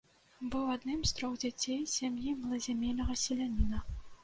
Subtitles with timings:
[0.53, 3.87] Быў адным з трох дзяцей з сям'і малазямельнага селяніна.